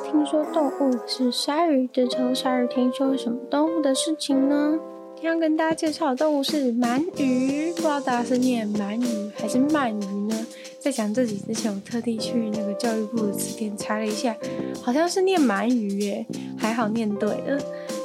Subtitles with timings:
[0.00, 4.78] 听说动物是鲨鱼，这周鲨鱼听说什么动物的事情呢？
[5.14, 10.46] 今天要跟大家介绍的动物是鳗鱼，不知道大家是念鳗鱼还是鳗鱼呢？
[10.78, 14.36] 在讲这集之前，我特地去那个教育部的词典查了一下，
[14.82, 16.26] 好像是念鳗鱼耶，
[16.58, 17.60] 还好念对了。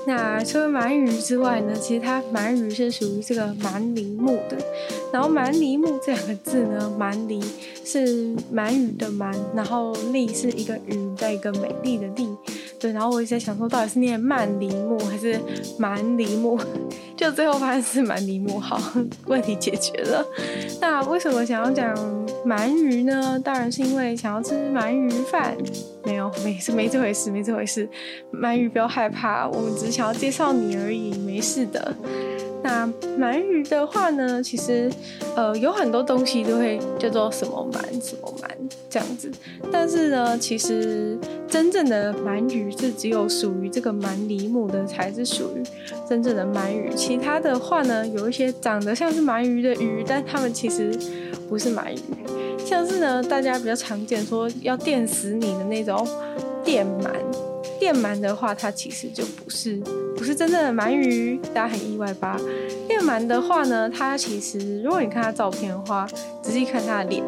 [0.06, 4.58] 那除了鳗鱼之外呢，其实它鳗鱼是属于这个蛮狸目的。
[5.14, 7.44] 然后蛮狸目这两个字呢，蛮狸
[7.86, 12.28] 是蛮鱼的蛮，然后丽是一个鱼在一个美丽的丽。
[12.81, 15.39] 对，然后我一直在想说，到底是念慢狸目还是
[15.77, 16.59] 蛮梨木？
[17.16, 18.81] 就最后发现是蛮梨木，好，
[19.27, 20.26] 问题解决了。
[20.81, 21.95] 那为什么想要讲
[22.44, 23.39] 鳗鱼呢？
[23.44, 25.55] 当然是因为想要吃鳗鱼饭。
[26.03, 27.88] 没有，没是没这回事，没这回事。
[28.34, 31.95] 鳗鱼不要害怕，我们只是想要介绍你而已，没事的。
[32.64, 34.92] 那鳗鱼的话呢，其实
[35.36, 38.50] 呃有很多东西都会叫做什么鳗什么鳗
[38.90, 39.32] 这样子，
[39.72, 45.64] 但是呢，其实真正的鳗鱼是只有属于这个蛮狸目的才是属于
[46.08, 50.92] 真正的鳗鱼，其他的话呢，有一些长得像是鳗鱼的鱼，但它们其实
[51.50, 52.00] 不是鳗鱼，
[52.64, 56.08] 像是呢大家比较常见说要电死你的那种
[56.64, 57.09] 电鳗。
[57.80, 59.81] 电鳗的话，它其实就不是
[60.22, 62.39] 不是真正的鳗鱼，大家很意外吧？
[62.88, 66.05] 电鳗的话呢，它其实如果你看它照片的话，
[66.44, 67.23] 仔细看它的脸，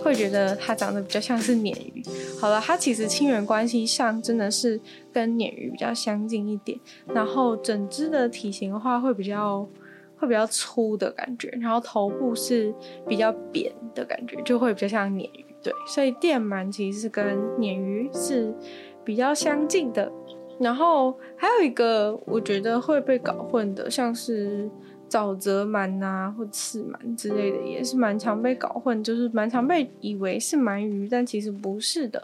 [0.00, 2.00] 会觉得它长得比较像是鲶鱼。
[2.40, 4.80] 好了，它其实亲缘关系上真的是
[5.12, 6.78] 跟鲶鱼比较相近一点，
[7.08, 9.68] 然后整只的体型的话会比较
[10.16, 12.72] 会比较粗的感觉，然后头部是
[13.08, 15.44] 比较扁的感觉，就会比较像鲶鱼。
[15.60, 18.54] 对，所以电鳗其实是跟鲶鱼是。
[19.02, 20.12] 比较相近的，
[20.60, 24.70] 然后还有一个我觉得会被搞混的，像是
[25.08, 32.22] 沼泽鳗啊或刺鳗之类的，也是蛮常被搞混，就是蛮常被以为是鳗鱼，但其实不是的。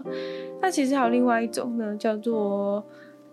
[0.61, 2.85] 那其实还有另外一种呢，叫做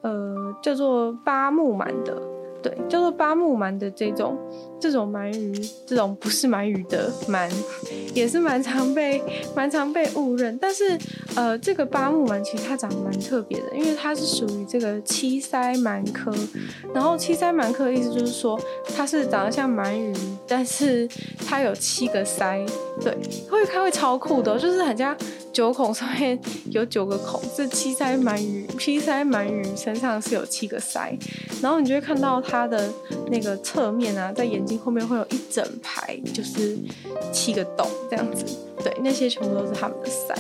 [0.02, 2.20] 呃叫做八目鳗的。
[2.64, 4.38] 对，叫做八目鳗的这种
[4.84, 7.50] 这种鳗鱼，这种不是鳗鱼的鳗，
[8.14, 9.24] 也是蛮常被
[9.56, 10.58] 蛮常被误认。
[10.58, 11.00] 但是，
[11.36, 16.36] 呃，这个八目鳗其实它长得蛮特别的，因为它是属于这个七鳃鳗科。
[16.94, 18.60] 然后七鳃鳗科的意思就是说，
[18.94, 20.14] 它是长得像鳗鱼，
[20.46, 21.08] 但是
[21.48, 22.68] 它有七个鳃。
[23.00, 23.18] 对，
[23.50, 25.16] 会它会超酷的，就是很像。
[25.54, 26.40] 九孔上面
[26.72, 28.66] 有九个孔，是七鳃鳗鱼。
[28.80, 31.16] 七鳃鳗鱼身上是有七个鳃，
[31.62, 32.92] 然后你就会看到它的
[33.30, 36.78] 那个侧面啊，在眼睛后面会有一整排，就是
[37.32, 38.46] 七个洞这样子。
[38.84, 40.36] 对，那些全部都是他们的鳃。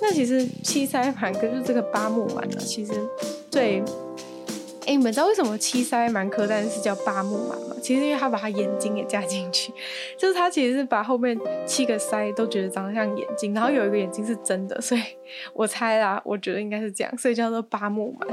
[0.00, 2.92] 那其实七鳃鳗跟就这个八目鳗呢，其实
[3.50, 3.82] 最。
[4.86, 7.76] 哎，你们知道为什么七鳃鳗科但是叫八目鳗吗？
[7.82, 9.70] 其实因为他把他眼睛也加进去，
[10.18, 15.02] 就是他其实是把后面七个鳃都觉得长得像眼睛，然后有一个眼睛是真的，所以
[15.52, 18.26] 我猜啦，我觉得应该是这样，所以叫做八目鳗。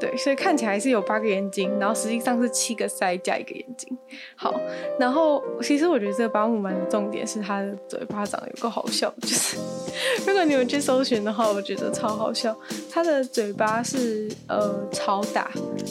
[0.00, 3.96] 对，所以看起来是有八个眼睛，然后实际上是七个腮加一个眼睛。
[4.36, 4.54] 好，
[4.98, 9.56] 然后其实我觉得这个八目鳗的重点是它的嘴巴长得有够好笑，就是
[10.26, 12.56] 如果你们去搜寻的话，我觉得超好笑。
[12.90, 15.50] 它的嘴巴是呃超大。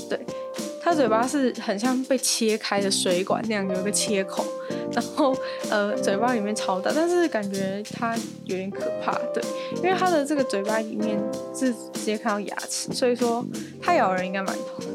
[0.09, 0.19] 对，
[0.81, 4.43] 它嘴巴是很像被切开的水管那样，有一个切口，
[4.91, 5.35] 然后
[5.69, 8.15] 呃嘴巴里面超大，但是感觉它
[8.45, 9.43] 有点可怕，对，
[9.77, 11.19] 因为它的这个嘴巴里面
[11.53, 13.45] 是直接看到牙齿，所以说
[13.81, 14.85] 它咬人应该蛮痛，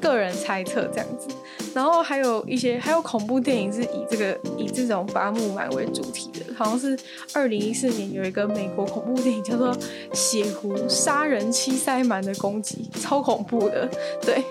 [0.00, 1.28] 个人猜测这样子。
[1.74, 6.98] 然后还有一些，还有恐怖电影是以这个以这种八目鳗为主题的，好像是
[7.34, 9.74] 二零一四年有一个美国恐怖电影叫做
[10.14, 13.86] 《血狐杀人七鳃鳗的攻击》，超恐怖的。
[14.22, 14.42] 对，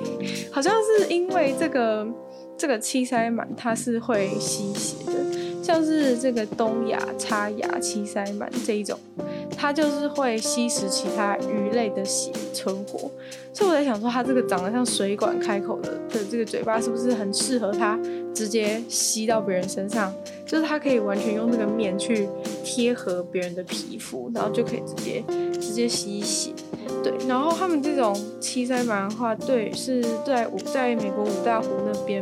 [0.52, 2.06] 好像是因为这个
[2.58, 9.00] 这个七鳃鳗它是会吸血的，像是这个东亚叉牙七鳃鳗这一种。
[9.58, 13.10] 它就是会吸食其他鱼类的血存活，
[13.54, 17.98] 所以我在想说，它这个长得像水管开口的的这个嘴巴，是不是很适合它
[18.34, 20.14] 直接吸到别人身上？
[20.46, 22.28] 就是它可以完全用这个面去
[22.66, 25.24] 贴合别人的皮肤，然后就可以直接
[25.54, 26.52] 直接吸血。
[27.02, 32.22] 对，然后他们这种七鳃鳗的话，对，是在五在美国五大湖那边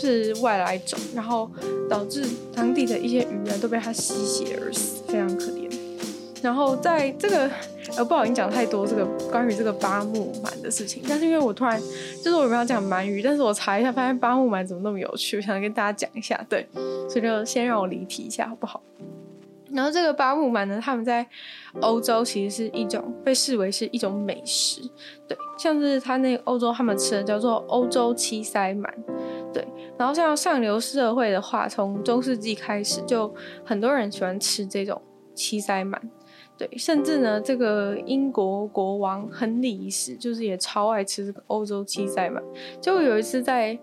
[0.00, 1.50] 是外来种，然后
[1.88, 2.24] 导致
[2.54, 5.70] 当地的一些鱼啊都被它吸血而死，非常可怜。
[6.42, 7.50] 然后在这个
[7.98, 11.78] 呃，不好意思讲太多这个关于这个八目鳗的事情，但是因为我突然
[12.24, 16.66] 就是我原本要讲鳗鱼，但是我查一下发现八目鳗怎么那么有趣，我想跟大家讲一下，对，
[17.08, 18.82] 所以就先让我离题一下好不好？
[19.72, 21.24] 然后这个八目鳗呢，他们在
[21.80, 24.80] 欧洲其实是一种被视为是一种美食，
[25.28, 28.88] 对，像是他那个欧洲他们吃的叫做欧洲七鳃鳗，
[29.52, 29.66] 对，
[29.98, 33.32] 然后像上流社会的话，从中世纪开始就
[33.64, 35.00] 很多人喜欢吃这种
[35.34, 35.98] 七塞鳗。
[36.56, 42.42] 对，甚至呢，这个英国国王亨利一世就是也超爱吃这个欧洲七塞满，
[42.80, 43.78] 就有一次在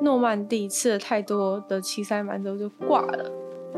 [0.00, 3.30] 诺曼底吃了太多的七塞满之后就挂了，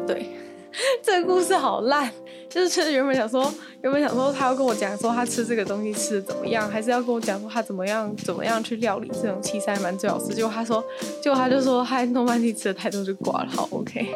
[0.07, 0.29] 对。
[1.03, 2.11] 这个故事好烂，
[2.49, 10.35] 就是原本想说，原本想说他要跟我讲说他吃这个东西吃的怎么样，还是要跟我讲说他怎么样怎么样去料理这种七塞蛮最好吃。
[10.35, 10.83] 结果他说，
[11.23, 13.49] 结果他就说他在诺曼底吃的太多就挂了。
[13.51, 14.07] 好， OK，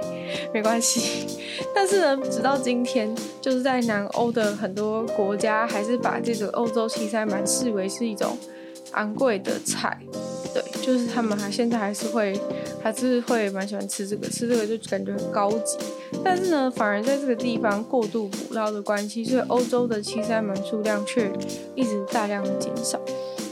[0.52, 1.26] 没关系。
[1.74, 8.36] 但是呢，直到今天，就是在南欧的很多国家，还是把这个欧洲七塞蛮视为是一种
[8.92, 9.98] 昂贵的菜。
[10.54, 12.38] 对，就是他们还现在还是会，
[12.82, 15.76] 还是会蛮喜欢吃这个，吃这个就感觉很高级。
[16.24, 21.30] 但是呢，反而在这个地方过度捕捞的关系，所以欧洲的七塞满数量却
[21.74, 23.00] 一直大量的减少。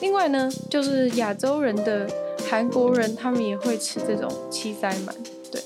[0.01, 2.07] 另外呢，就是亚洲人的
[2.51, 5.15] 韩国人，他们也会吃这种七塞满。
[5.51, 5.61] 对，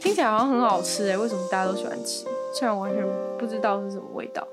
[0.00, 2.24] 听起来好像很好吃诶，为什么大家都喜欢吃？
[2.54, 3.04] 虽然完全
[3.38, 4.46] 不知道是什么味道，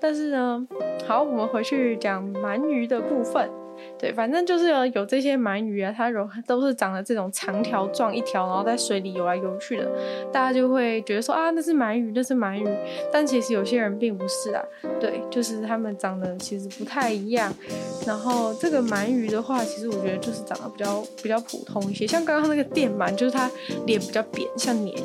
[0.00, 0.66] 但是呢，
[1.06, 3.50] 好，我们回去讲鳗鱼的部分。
[3.98, 9.90] 对，反正就是有有这些鳗鱼啊，它有都是长得这种长条状一条，然后在水里游来游去的，
[10.32, 12.68] 大家就会觉得说啊，那是鳗鱼，那是鳗鱼。
[13.12, 14.62] 但其实有些人并不是啊，
[15.00, 17.52] 对，就是它们长得其实不太一样。
[18.06, 23.50] 然后这个鳗鱼的话，其实我觉得就是长得比较比较普通一些，像刚刚那个电鳗，就是它
[23.84, 25.02] 脸比较扁，像鲶鱼。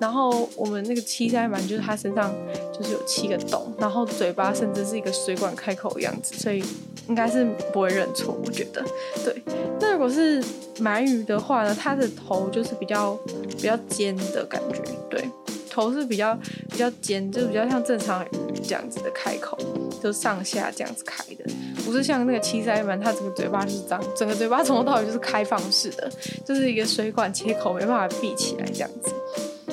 [0.00, 2.32] 然后我们那个七塞鳗，就是它身上
[2.72, 6.64] 就是有七个洞，然后嘴巴甚至是一个水管开口的样子，所以
[7.06, 8.29] 应该是不会认错。
[8.30, 8.84] 我觉得，
[9.24, 9.42] 对。
[9.80, 10.42] 那如果是
[10.78, 13.14] 鳗鱼的话呢，它的头就是比较
[13.48, 15.24] 比较尖的感觉，对，
[15.70, 16.38] 头是比较
[16.70, 18.28] 比较尖，就比较像正常鱼
[18.62, 19.58] 这样子的开口，
[20.02, 21.44] 就上下这样子开的，
[21.84, 26.10] 不是像那个七鳃鳗，它整个嘴巴是这样，整个嘴巴从头到尾就是开放式的，
[26.44, 29.12] 就是一个水管切口，没办法闭起来这样子。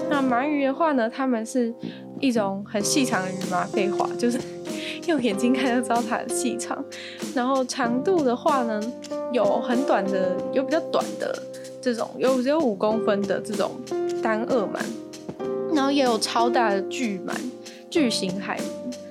[0.10, 1.74] 那鳗鱼的话呢，它们是
[2.22, 4.40] 一种很细长的鱼嘛，废话就是。
[5.08, 6.84] 用眼睛看就知道它的细长，
[7.38, 8.82] 然后长度的话呢，
[9.32, 11.40] 有很短的，有比较短的
[11.80, 13.80] 这种，有只有五公分的这种
[14.24, 14.80] 单顎鳗，
[15.72, 17.36] 然后也有超大的巨鳗，
[17.92, 18.60] 巨型海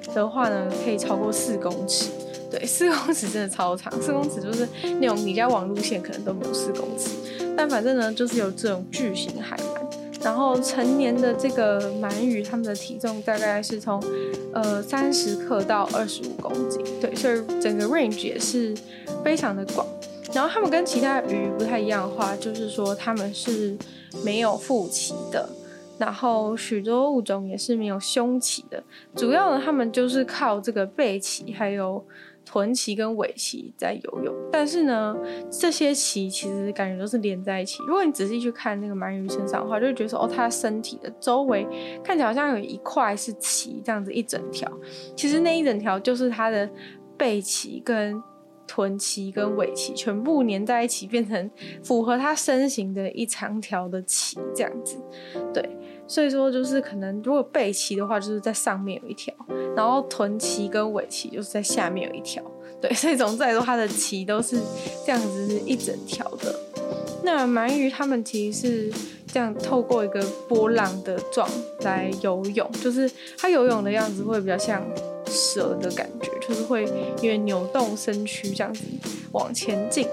[0.08, 2.10] 鳗的话呢，可以超过四公尺，
[2.50, 4.66] 对，四公尺真的超长，四公尺就是
[5.00, 7.10] 那种你家网路线可能都没有四公尺，
[7.56, 9.75] 但反正呢，就是有这种巨型海鳗。
[10.26, 14.02] 然后成年的这个鳗鱼，它们的体重大概是从
[14.52, 18.74] 呃三十克到二十五公斤，对，所以整个 range 也是
[19.22, 19.86] 非常的广。
[20.34, 23.78] 然后它们跟其他鱼不太一样的话，就是说它们是
[24.24, 25.48] 没有腹鳍的，
[25.96, 28.82] 然后许多物种也是没有胸鳍的。
[29.14, 32.04] 主要呢，它们就是靠这个背鳍还有。
[32.46, 35.14] 臀鳍跟尾鳍在游泳，但是呢，
[35.50, 37.82] 这些鳍其实感觉都是连在一起。
[37.88, 41.66] 如果你仔细去看那个鳗鱼身上的话，就会觉得说，哦，它身体的周围
[42.04, 44.70] 看起来好像有一块是鳍，这样子一整条。
[45.16, 46.70] 其实那一整条就是它的
[47.18, 48.22] 背鳍跟
[48.66, 51.50] 臀鳍跟尾鳍全部粘在一起，变成
[51.82, 54.96] 符合它身形的一长条的鳍，这样子，
[55.52, 55.68] 对。
[56.08, 59.34] 所以说，就是可能如果背鳍的话，就是在上面有一条，
[59.76, 62.40] 然后臀鳍跟尾鳍就是在下面有一条，
[62.80, 62.88] 对。
[62.94, 64.56] 所以总之来说，它的鳍都是
[65.04, 66.54] 这样子是一整条的。
[67.24, 74.80] 那鳗鱼它们其实是这样透过一个波浪的状来游泳，就是它游泳的样子会比较像
[75.26, 76.84] 蛇的感觉，就是会
[77.20, 78.82] 因为扭动身躯这样子
[79.32, 80.06] 往前进，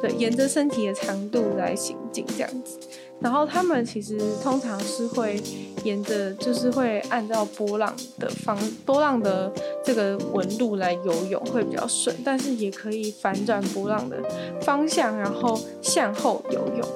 [0.00, 2.78] 对，沿着身体的长度来行进这样子。
[3.20, 5.38] 然后他们其实通常是会
[5.84, 9.52] 沿着，就是会按照波浪的方，波浪的
[9.84, 12.16] 这个纹路来游泳，会比较顺。
[12.24, 14.16] 但是也可以反转波浪的
[14.62, 16.88] 方向，然后向后游泳。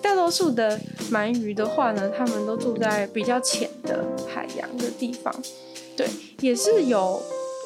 [0.00, 0.78] 大多数的
[1.10, 5.34] 鳗鱼的话呢，他们都住在比较浅的海洋的地方。
[6.00, 6.08] 对，
[6.48, 7.20] 也是有，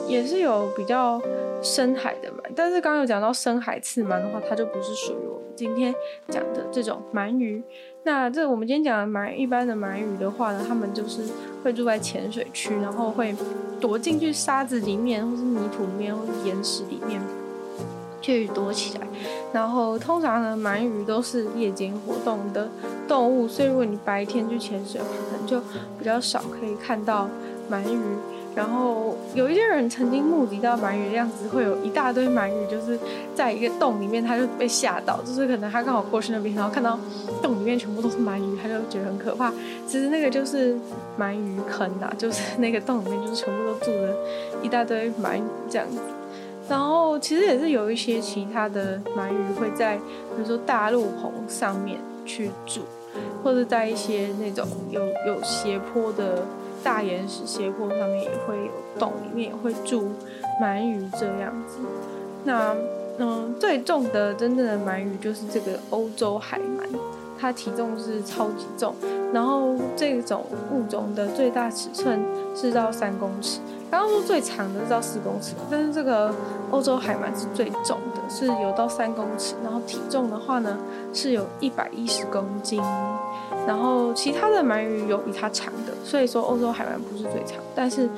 [0.09, 1.21] 也是有比较
[1.63, 2.53] 深海的鳗。
[2.57, 5.45] 但是刚刚有讲到深海刺鳗的话，它就不是属于我们。
[5.57, 5.95] 今天
[6.29, 7.63] 讲的这种鳗鱼，
[8.03, 11.23] 那这我们今天讲的鳗，一般的鳗鱼的话呢，它们就是
[11.63, 13.33] 会住在浅水区，然后会
[13.81, 17.23] 躲进去沙子里面，或是泥土里面，或是岩石里面
[18.21, 19.07] 去躲起来。
[19.53, 22.69] 然后通常呢，鳗鱼都是夜间活动的
[23.07, 25.61] 动物，所以如果你白天去潜水，可能就
[25.97, 27.29] 比较少可以看到
[27.71, 27.99] 鳗鱼。
[28.55, 32.97] 然后有一些人曾经目击到鳗鱼的样子，会有一大堆鳗鱼，就是
[33.35, 36.97] 在一个洞里面，他就被吓到，就是可能他刚好过去那边，然后看到
[37.43, 39.53] 洞里面全部都是鳗鱼，他就觉得很可怕。
[39.89, 40.77] 其实那个就是
[41.19, 44.17] 鳗鱼坑、啊，就是那个洞里面就是全部都住着
[44.63, 45.99] 一大堆鳗鱼这样子。
[46.69, 50.03] 然后其实也是有一些其他的鳗鱼会在，比
[50.39, 52.83] 如说大陆棚上面去住，
[53.43, 56.47] 或者在一些那种有有斜坡的。
[56.85, 60.11] 大岩石斜坡上面也会有洞，里面也会住
[60.61, 61.79] 鳗鱼这样子。
[62.45, 62.77] 那
[63.19, 66.87] 嗯，最重的真正的鳗鱼就是这个欧洲海鳗，
[67.39, 68.95] 它体重是超级重，
[69.33, 72.21] 然后这种物种的最大尺寸
[72.55, 73.61] 是到三公尺。
[73.91, 76.35] 刚刚说最长的是到四公尺，但是这个
[76.71, 80.77] 欧洲海鳗是最重的，是有到三公尺，然后体重的话呢
[81.13, 82.83] 是有一百一十公斤，
[83.67, 88.09] 然后其他的鳗鱼有比它长的，所以说欧洲海鳗不是最长，但是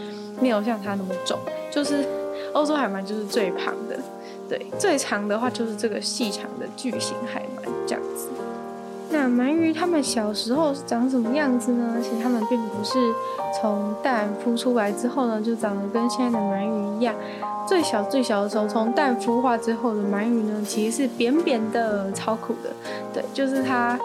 [0.41, 1.39] 没有像它那么重，
[1.71, 2.07] 就是
[2.55, 3.99] 欧洲海鳗就是最胖的，
[4.49, 8.29] 对，最长的话就是这个细长的巨型海鳗这样子。
[9.09, 11.97] 那鳗鱼它们小时候是长什么样子呢？
[12.03, 12.99] 其实它们并不是
[13.61, 17.15] 从蛋孵出来之后呢，就长得跟现在的鳗鱼一样。
[17.67, 22.71] 最小最小的时候，从蛋孵化之后的鳗鱼呢，其实是扁扁的，超苦的。
[23.13, 23.99] 对，就是它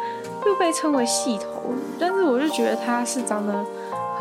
[0.46, 3.54] 又被称为细头，但是我就觉得它是长得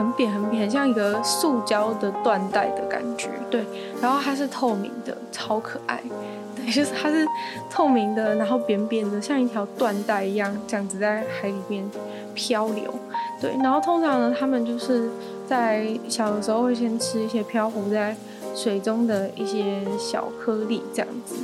[0.00, 3.28] 很扁很扁，很像一个塑胶的缎带的感觉。
[3.50, 3.62] 对，
[4.00, 6.02] 然后它是透明的，超可爱。
[6.56, 7.26] 对就是它是
[7.68, 11.88] 透明的，然后扁扁的，像一条缎带一样，这样子在海里面
[12.34, 12.94] 漂流。
[13.40, 15.10] 对，然后通常呢，他们就是
[15.46, 18.16] 在小的时候会先吃一些漂浮在
[18.54, 21.36] 水中的一些小颗粒，这样子。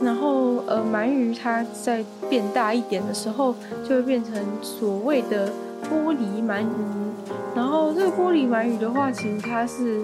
[0.00, 5.48] 然后呃，鳗鱼它在变大一点的时候，就会变成所谓的
[5.82, 7.07] 玻璃鳗鱼。
[7.58, 10.00] 然后这个玻璃鳗鱼的话，其实它是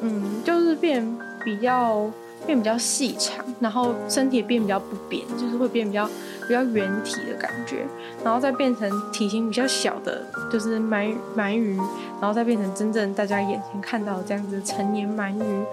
[0.00, 1.04] 嗯，就是变
[1.44, 2.08] 比较。
[2.46, 6.06] 变比较细长，然后身体也变比较不扁，就是会变比较
[6.46, 7.86] 比较圆体的感觉，
[8.22, 10.22] 然后再变成体型比较小的，
[10.52, 11.74] 就是鳗鳗鱼，
[12.20, 15.64] 然后再变成真正大家眼前看到的这样子的成年鳗鱼。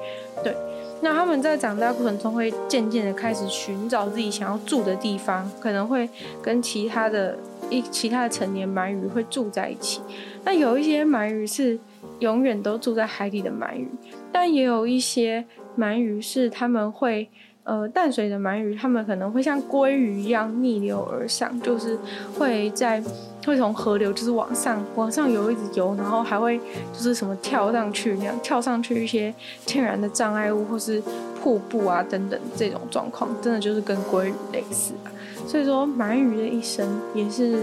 [0.41, 0.55] 对，
[1.01, 6.09] 那他们在长大过程中会渐渐的开始寻找自己想要住的地方，可能会
[6.41, 7.37] 跟其他的
[7.71, 10.01] 一其他的成年鳗鱼会住在一起。
[10.43, 11.79] 那有一些鳗鱼是
[12.19, 13.87] 永远都住在海底的鳗鱼，
[14.31, 15.43] 但也有一些。
[15.77, 17.29] 鳗鱼是他们会，
[17.63, 21.97] 呃，淡水的鳗鱼，他们可能会像鲑鱼一样逆流而上，就是
[22.37, 23.01] 会在
[23.45, 26.59] 会从河流就是往上往上游一直游，然后还会
[26.91, 29.33] 就是什么跳上去那样跳上去一些
[29.65, 31.01] 天然的障碍物或是
[31.41, 35.07] 瀑布啊等等这种状况，真的就是跟鲑鱼类似啊。
[35.47, 37.57] 所以说鳗鱼的一生也是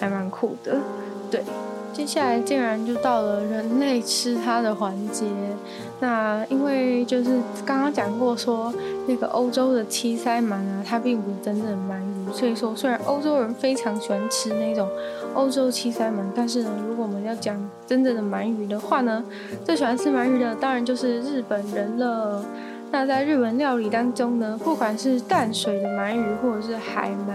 [0.00, 0.76] 还蛮酷的，
[1.30, 1.42] 对。
[1.92, 5.26] 接下来竟然就到了人类吃它的环节。
[6.00, 8.74] 那因为就是刚刚讲过说，
[9.06, 12.32] 那个欧洲的七鳃鳗啊，它并不是真正的鳗鱼。
[12.32, 14.88] 所以说，虽然欧洲人非常喜欢吃那种
[15.34, 17.56] 欧洲七鳃鳗，但是呢，如果我们要讲
[17.86, 19.22] 真正的鳗鱼的话呢，
[19.64, 22.44] 最喜欢吃鳗鱼的当然就是日本人了。
[22.94, 27.34] 那在日本料理当中呢，不管是淡水的鳗鱼或者是海鳗，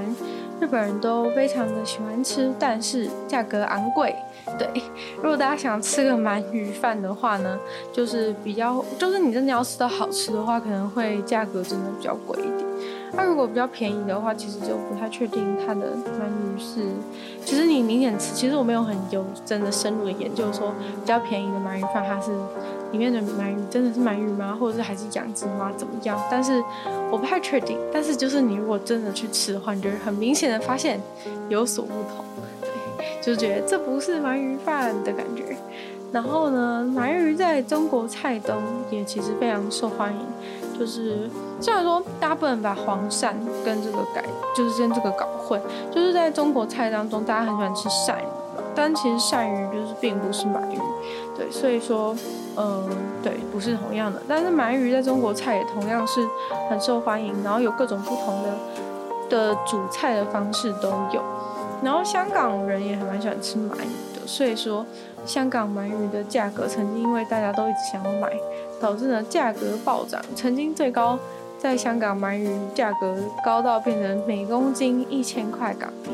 [0.61, 4.15] 日本人都非常的喜欢吃，但是价格昂贵。
[4.57, 4.69] 对，
[5.17, 7.59] 如果大家想吃个鳗鱼饭的话呢，
[7.91, 12.65] 就是比较，就是你真的要吃到好吃的话，可能会价格真的比较贵一点。
[13.11, 16.85] 那如果比较便宜的话，其实就不太确定它的鳗鱼是，
[17.43, 22.31] 其实你明显吃，其实我没有很有真的深入的研究说比较便宜的鳗鱼饭，它是
[22.91, 24.57] 里面的鳗鱼真的是鳗鱼吗？
[24.59, 25.71] 或者是还是养殖吗？
[25.77, 26.19] 怎么样？
[26.29, 26.63] 但是
[27.11, 27.77] 我不太确定。
[27.91, 30.99] 但是就是你如果真的去吃的话，你就会很明显的发现
[31.49, 32.25] 有所不同。
[33.21, 35.55] 就觉得这不是鳗鱼饭的感觉，
[36.11, 38.55] 然后呢，鳗鱼在中国菜中
[38.89, 40.19] 也其实非常受欢迎。
[40.79, 41.29] 就是
[41.59, 43.33] 虽然说大家不能把黄鳝
[43.65, 44.23] 跟这个改，
[44.55, 50.79] 就是跟这个搞混，就是在中国菜当中，大家很喜欢吃鳝鱼嘛，但其实鳝鱼就是并不是鳗鱼，
[51.37, 52.15] 对，所以说，
[52.61, 52.83] 嗯，
[53.23, 54.21] 对，不是同样的。
[54.27, 56.19] 但是鳗鱼在中国菜也同样是
[56.69, 58.53] 很受欢迎，然后有各种不同的
[59.29, 61.23] 的煮菜的方式都有。
[61.81, 64.85] 然后香港人也还蛮喜欢吃鳗鱼的，所以说
[65.25, 68.29] 香港鳗鱼的价格曾经因为大家都一直想要买，
[68.81, 70.21] 导致呢价格暴涨。
[70.35, 71.17] 曾经最高
[71.57, 76.09] 在香港鳗鱼价格高到变成每公斤一千块港币，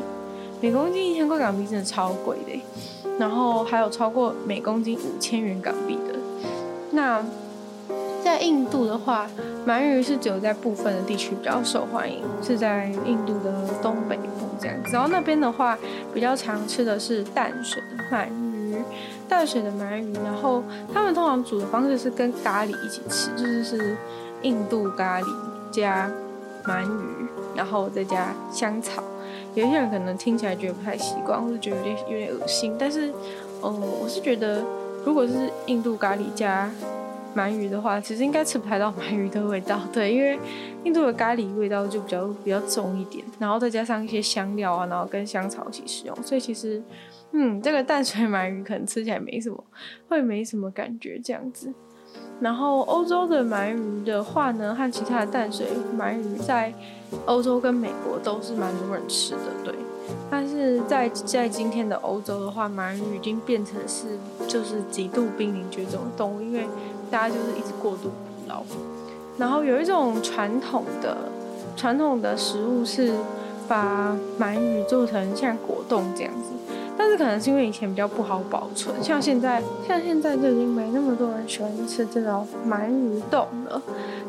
[0.60, 2.62] 每公斤一千块港币真的超贵的。
[3.18, 5.98] 然后还有超过每公斤五千元港币。
[6.96, 7.22] 那
[8.24, 9.28] 在印度的话，
[9.66, 14.46] 鳗鱼是只有在部分的地区比较受欢迎，是在印度的东北部。
[14.58, 15.78] 这样子，然后那边的话
[16.14, 18.74] 比较常吃的是淡水的鳗鱼，
[19.28, 20.62] 淡水的鳗鱼，然后
[20.94, 23.96] 他们通常煮的方式是跟咖喱一起吃，就是是
[24.40, 25.26] 印度咖喱
[25.70, 26.10] 加
[26.64, 29.02] 鳗鱼，然后再加香草。
[29.54, 33.12] 有些人可能听起来觉得不太习惯，或者觉得有点有点恶心，但是，
[33.62, 34.64] 嗯，我是觉得
[35.06, 36.68] 如果是印度咖喱加
[37.36, 40.36] 鳗鱼的话，其实应该吃不太到鳗鱼的味道，对，因为
[40.82, 46.82] 印度的咖喱味道就比较比较重一点，然后再加上一些香料啊，然后跟香草一起使用，所以其实
[47.30, 49.62] 嗯，这个淡水鳗鱼可能吃起来没什么，
[50.08, 51.72] 会没什么感觉这样子。
[52.40, 56.74] 然后欧洲的鳗鱼的话呢，和其他的淡水鳗鱼在
[57.26, 59.72] 欧洲跟美国都是蛮多人吃的，对。
[60.30, 66.66] 但是在在今天的欧洲的话，鳗鱼已经变成是就是极度濒临绝种的动物，因为
[67.10, 68.62] 大家就是一直过度捕捞。
[69.38, 71.16] 然后有一种传统的
[71.76, 73.12] 传统的食物是
[73.68, 76.50] 把鳗鱼做成像果冻这样子。
[76.98, 83.82] 但是可能是因为以前比较不好保存，像现在，像现在就已经没那么多人喜欢吃这种鳗鱼冻了。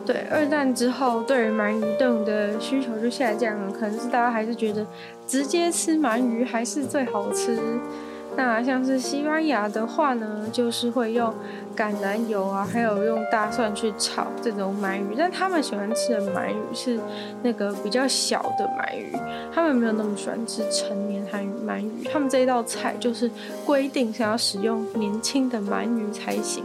[0.06, 4.86] 对，二战之后，对于鳗鱼冻的需求就下降了，可能是大家还是觉得
[5.26, 7.58] 直接吃鳗鱼还是最好吃。
[8.38, 11.34] 那像是西班牙的话呢，就是会用
[11.76, 17.00] 橄榄油啊，还有用大蒜去炒这种鳗鱼，但他们喜欢吃的鳗鱼是
[17.42, 19.12] 那个比较小的鳗鱼，
[19.52, 23.30] 他们没有那么喜欢吃成年鳗鳗鱼，他们这一道菜就是
[23.66, 26.64] 规定是要使用年轻的鳗鱼才行。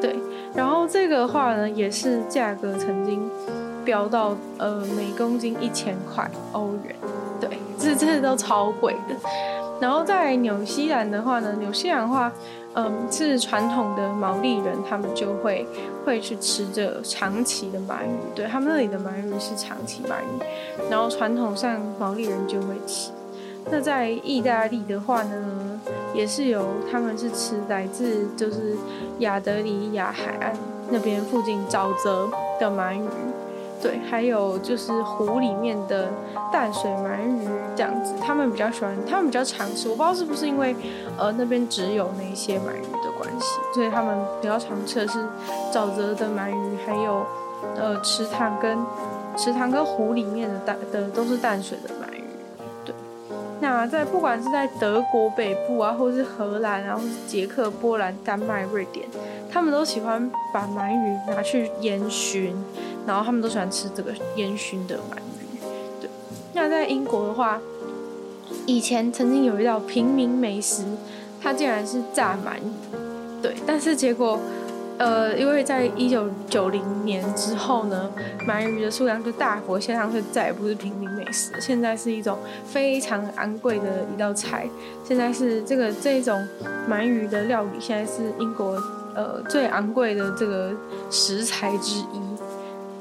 [0.00, 0.16] 对，
[0.54, 3.20] 然后这个的话呢，也是价格曾经
[3.84, 6.96] 飙到呃每公斤一千块欧元，
[7.38, 9.14] 对，这这都超贵的。
[9.82, 12.32] 然后在纽西兰的话呢，纽西兰的话，
[12.74, 15.66] 嗯，是传统的毛利人，他们就会
[16.06, 23.10] 会去吃这长鳍的鳗鱼，对，他们那里的鳗鱼是长鳍鳗鱼，然后传统上毛利人就会吃。
[23.68, 25.80] 那在意大利的话呢，
[26.14, 28.76] 也是有他们是吃来自就是
[29.18, 30.52] 亚得里亚海岸
[30.90, 32.28] 那边附近沼泽
[32.60, 33.31] 的鳗鱼。
[33.82, 36.08] 对，还有就是湖里面的
[36.52, 39.88] 淡水鳗鱼这样子，他们比较喜欢，他们比较常吃。
[39.88, 40.76] 我不知道是不是因为，
[41.18, 45.18] 呃，那边只有那些鳗鱼的关系，所以他们比较常吃的是
[45.72, 47.26] 沼泽的鳗鱼，还有
[47.76, 48.78] 呃池塘跟
[49.36, 52.22] 池塘跟湖里面的淡的都是淡水的鳗鱼。
[52.84, 52.94] 对，
[53.60, 59.08] 那在不管是在德国北部啊，或是荷兰啊，或是捷克、波兰、丹麦、瑞典，
[59.50, 62.54] 他们都喜欢把鳗鱼拿去烟熏。
[63.06, 65.58] 然后他们都喜欢吃这个烟熏的鳗鱼，
[66.00, 66.08] 对。
[66.54, 67.60] 那在英国的话，
[68.66, 70.84] 以前曾经有一道平民美食，
[71.42, 73.54] 它竟然是炸鳗鱼，对。
[73.66, 74.38] 但是结果，
[74.98, 78.10] 呃，因为在一九九零年之后呢，
[78.46, 84.68] 鳗鱼的数量就大幅下降，所以再也不是平民美食，现在是一种非常昂贵的一道菜。
[85.04, 86.46] 现在是这个这种
[86.88, 88.80] 鳗鱼的料理，现在是英国
[89.16, 90.72] 呃最昂贵的这个
[91.10, 92.31] 食材之一。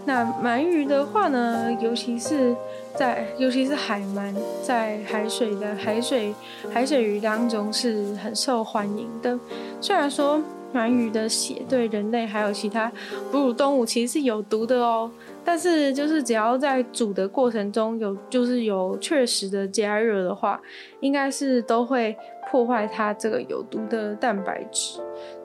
[0.05, 2.55] 那鳗鱼的话呢，尤其是
[2.95, 4.33] 在尤其是海鳗，
[4.63, 6.33] 在海水的海水
[6.73, 9.39] 海水鱼当中是很受欢迎的。
[9.79, 10.41] 虽然说
[10.73, 12.91] 鳗鱼的血对人类还有其他
[13.31, 15.11] 哺乳动物其实是有毒的哦，
[15.45, 20.59] 但是就是只要在煮的过程中有就是有确实的加热的话，
[21.01, 22.17] 应该是都会
[22.49, 24.99] 破坏它这个有毒的蛋白质。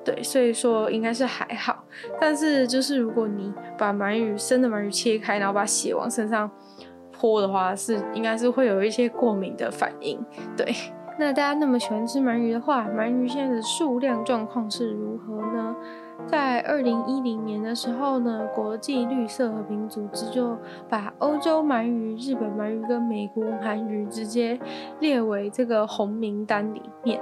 [0.06, 1.82] 对，所以说应该是还好，
[2.20, 6.48] 但是就是如果你把鳗鱼生的鳗鱼切开，然后把血往身上
[7.10, 10.24] 泼的话，是应该是会有一些过敏的反应。
[10.56, 10.72] 对，
[11.18, 15.74] 那大家那么喜欢吃鳗鱼的话，鳗鱼现在的数量状况是如何呢？
[16.26, 20.56] 在二零一零年的时候呢，国际绿色和平组织就
[20.88, 24.58] 把欧洲鳗鱼、日本鳗鱼跟美国鳗鱼直接
[25.00, 27.20] 列为这个红名单里面。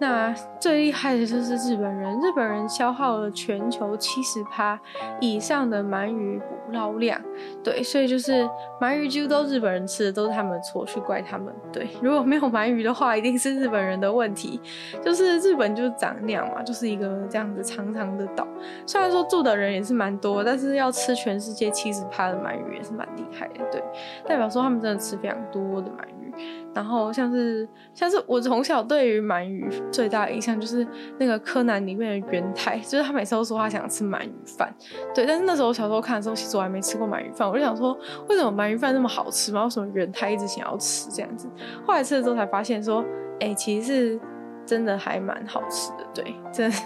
[0.00, 4.78] 那最厉害的就是日本人，日本人消耗了全球七十趴
[5.20, 7.20] 以上的鳗鱼捕捞量，
[7.64, 8.48] 对，所以就是
[8.80, 11.52] 鳗鱼几乎都日本人吃的，都是他们的错，去怪他们。
[11.72, 14.60] 对，如果没有鳗鱼的话，一定是日本人的问题，
[15.02, 18.46] 就是日本就是长那样嘛，就是一个这样子长长的岛，
[18.86, 23.82] 虽然说住的人也是蛮多，但是要吃全世界七十趴的鳗鱼也是蛮厉害的，对，
[24.24, 26.14] 代表说他们真的吃非常多的鳗鱼。
[26.72, 30.86] 然后像是像是我从小对于鳗鱼最大的印象就是
[31.18, 34.74] 那个柯南里面的元太，就是他每次都说他想吃鳗鱼饭，
[35.14, 35.26] 对。
[35.26, 37.96] 但是那时候我小时候看的时候，其实我还没吃过鳗鱼饭，我就想说，
[38.28, 39.64] 为什么鳗鱼饭那么好吃吗？
[39.64, 41.48] 为什么元太一直想要吃这样子？
[41.86, 43.04] 后来吃了之后才发现说，
[43.40, 44.20] 哎，其实是
[44.66, 46.76] 真的还蛮好吃的，对，真的。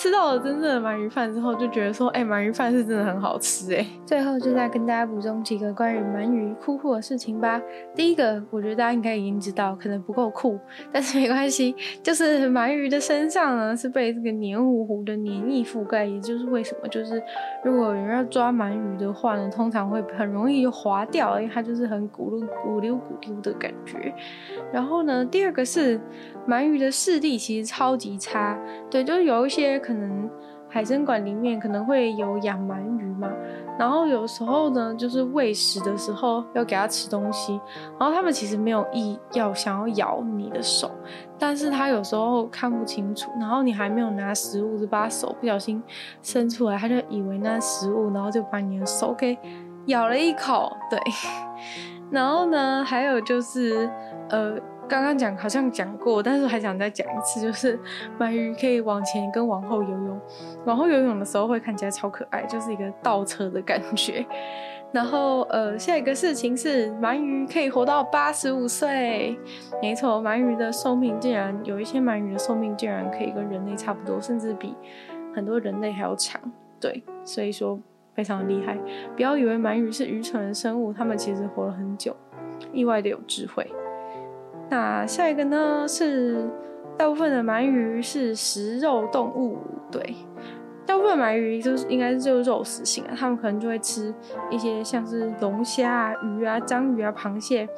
[0.00, 3.86] 吃到了真正的鳗鱼饭之后，就觉得说，哎、鳗鱼饭是真的很好吃哎。
[4.06, 7.60] 最后就再跟大家补充几个关于鳗鱼酷酷的事情吧。
[7.94, 10.58] 第一个，我觉得大家应该已经知道，可能不够酷，
[10.90, 17.22] 但是没关系，就是鳗鱼的身上呢是被这个黏糊糊的黏液覆盖，也就是为什么，就是
[17.62, 24.14] 如果有人要抓鳗鱼的话呢，通常会很容易就滑掉，因为它就是很咕噜咕溜咕溜的感觉。
[24.72, 26.00] 然后呢，第二个是
[26.48, 28.58] 鳗鱼的视力其实超级差，
[28.90, 29.78] 对，就是有一些。
[29.89, 30.30] 可可能
[30.68, 33.28] 海参馆里面可能会有养鳗鱼嘛，
[33.76, 37.60] 然后有时候呢，就是喂食的时候要给它吃东西，
[37.98, 40.88] 然后他们其实没有意要想要咬你的手，
[41.36, 45.82] 但是他有时候看不清楚，然后你还没有拿食物就把手不小心
[46.22, 49.36] 伸出来，他就以为那食物，然后就把你的手给
[49.86, 51.00] 咬了一口，对。
[52.12, 53.90] 然后呢，还有就是，
[54.28, 54.54] 呃，
[54.90, 57.78] 刚刚讲好像讲过，但是还想再讲一次，就是
[58.18, 60.20] 鳗鱼可以往前跟往后游泳，
[60.66, 64.26] 往后游泳的时候会看起来超可爱，就是一个倒车的感觉。
[64.92, 69.38] 然后，呃，下一个事情是鳗鱼可以活到八十五岁，
[69.80, 74.74] 没错，鳗鱼的寿命竟然有一些鳗鱼的寿命竟然可以跟人类差不多，甚至比
[75.32, 76.40] 很多人类还要长，
[76.80, 77.78] 对，所以说。
[78.12, 78.76] 非常厉害，
[79.16, 82.14] 不要以为鳗鱼是愚蠢的生物，它们其实活了很久，
[82.70, 83.64] 意外的有智慧。
[84.70, 85.86] 那下一个呢？
[85.86, 86.48] 是
[86.96, 89.58] 大部分的鳗鱼是食肉动物，
[89.90, 90.14] 对，
[90.86, 94.14] 大部分鳗鱼就是应该是就是肉食性啊，它们可能就会吃
[94.50, 97.68] 一些像是龙虾啊、鱼啊、章鱼啊、螃蟹。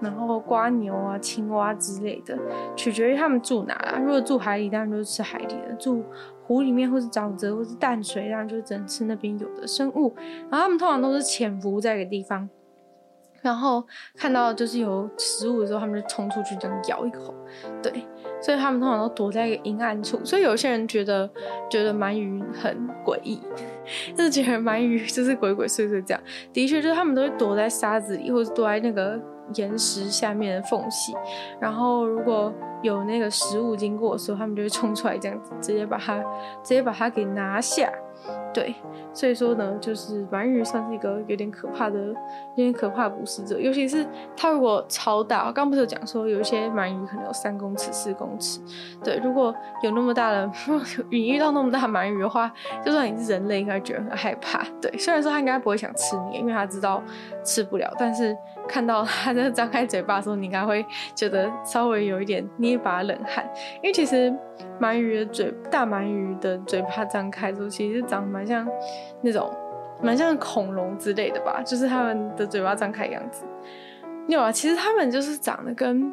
[0.00, 2.36] 然后瓜牛啊、青蛙之类的，
[2.74, 4.00] 取决于他们住哪啊。
[4.00, 6.02] 如果住海里，当然就是吃海里的；住
[6.42, 10.12] 湖里面，或是沼泽，或是淡水，当然就只能吃那边有的生物。
[10.50, 12.48] 然后他们通常都是潜伏在一个地方，
[13.42, 13.84] 然后
[14.16, 17.34] 看到就是有食物的时候，他们就冲出去这样咬一口。
[17.82, 17.92] 对，
[18.40, 20.18] 所以他们通常都躲在一个阴暗处。
[20.24, 21.28] 所以有些人觉得
[21.68, 23.42] 觉得鳗鱼很诡异，
[24.16, 26.22] 就是觉得鳗鱼就是鬼鬼祟祟这样。
[26.52, 29.20] 的确，就是他们都会躲在沙子里，或者躲在那个。
[29.56, 31.12] 岩石下面的缝隙，
[31.60, 32.50] 然后如果
[32.80, 36.22] 有那个食物经过的时候，他们就会冲出来，这样子直接把它
[36.62, 37.92] 直接把它给拿下。
[38.52, 38.74] 对，
[39.12, 42.14] 所以说呢，就是鳗鱼算是一个有点可怕的、有
[42.56, 45.50] 点可怕的捕食者，尤其是它如果超大。
[45.52, 48.60] 刚不是有讲说，有一些鳗鱼可能有三公尺、四公尺。
[49.02, 50.50] 对，如果有那么大的，
[51.10, 52.52] 你遇到那么大鳗鱼的话，
[52.84, 54.62] 就算你是人类，应该觉得很害怕。
[54.80, 57.02] 对，虽然说它应该不会想吃你，因为它知道
[57.42, 58.36] 吃不了，但是
[58.68, 60.84] 看到它在张开嘴巴的时候，你应该会
[61.14, 63.48] 觉得稍微有一点捏一把冷汗，
[63.82, 64.32] 因为其实。
[64.80, 68.68] 鳗鱼的嘴，大鳗鱼的嘴巴张开的时候，其实长得蛮像
[69.20, 69.54] 那种，
[70.02, 73.44] 蛮像恐龙之类的吧，就是他们的嘴巴张开的样子。
[74.26, 76.12] 有啊，其实他们就是长得跟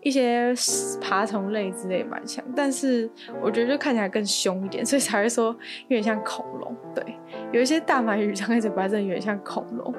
[0.00, 0.52] 一些
[1.00, 3.08] 爬虫类之类蛮像，但是
[3.40, 5.46] 我觉得就看起来更凶一点，所以才会说
[5.86, 6.74] 有点像恐龙。
[6.94, 7.04] 对，
[7.52, 9.94] 有一些大鳗鱼张开嘴巴真的有点像恐龙，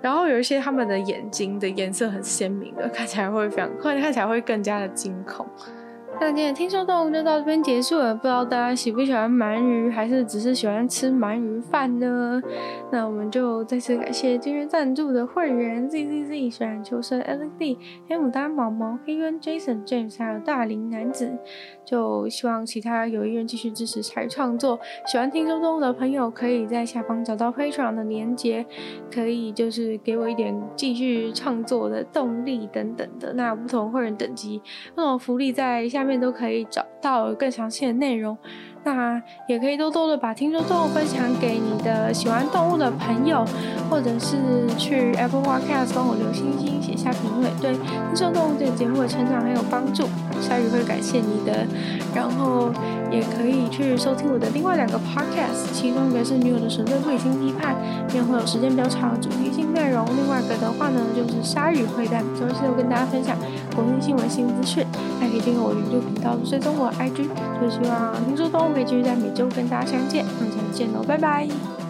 [0.00, 5.44] 然后有一些它们的眼睛的颜色很鲜明的，看起来会非常，看看起来会更加的惊恐。
[6.18, 12.42] 那今天听说动物就到这边结束了，不知道大家喜不喜欢鳗鱼，还是只是喜欢吃鳗鱼饭呢？
[12.90, 21.30] 那我们就再次感谢今日赞助的会员 Z Z Z、水染求生 L D、黑牡丹、毛毛、黑渊、Jason、James，还有大龄男子。
[21.86, 28.66] 就希望其他有意愿继续支持才创作，喜欢听周周的朋友可以在下方找到 p a t r o n 的连接，
[29.10, 33.32] 可以就是给我一点继续创作的动力等等的。
[33.34, 34.60] 那不同会员等级、
[34.94, 38.36] 不同福利在下面都可以找到更详细的内容。
[38.86, 43.44] 那也可以多多的把听说动物分享给你的喜欢动物的朋友，
[43.90, 44.36] 或者是
[44.78, 50.04] 去 Apple Podcast 帮我留星星、写下评论，对听说动物这个节目的成长很有帮助。
[50.40, 51.66] 下雨会感谢你的。
[52.14, 52.70] 然后
[53.10, 57.74] 也可以去收听我的另外两个 Podcast，其中一个是《女友的神盾彗星批判》，
[58.14, 63.36] 因为会有时间比较长的主题性内容；另外一个的话呢，就是鲨鱼会在每周四跟大家分享
[63.74, 64.86] 国际新闻、新资讯。
[65.18, 67.26] 还可以订阅我的 YouTube 频道，追踪我 IG。
[67.60, 68.76] 就希望听说动物。
[68.76, 71.85] 会继续在每周跟大家相见，我们下次见喽，拜拜。